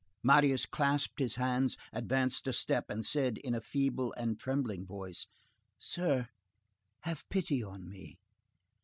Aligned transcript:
Marius 0.23 0.65
clasped 0.65 1.19
his 1.19 1.35
hands, 1.35 1.77
advanced 1.93 2.47
a 2.47 2.53
step, 2.53 2.85
and 2.89 3.05
said 3.05 3.37
in 3.37 3.53
a 3.53 3.61
feeble 3.61 4.15
and 4.17 4.39
trembling 4.39 4.83
voice:— 4.83 5.27
"Sir, 5.77 6.29
have 7.01 7.29
pity 7.29 7.61
on 7.63 7.87
me." 7.87 8.17